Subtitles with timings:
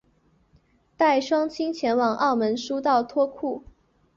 [0.97, 3.63] 带双亲前往澳门输到脱裤